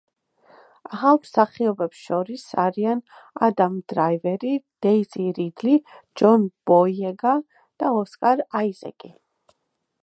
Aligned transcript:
ახალ 0.95 1.17
მსახიობებს 1.25 1.99
შორის 2.05 2.45
არიან 2.63 3.03
ადამ 3.49 3.75
დრაივერი, 3.93 4.55
დეიზი 4.87 5.27
რიდლი, 5.41 5.77
ჯონ 6.23 6.49
ბოიეგა 6.71 7.39
და 7.83 7.95
ოსკარ 8.01 8.45
აიზეკი. 8.63 9.17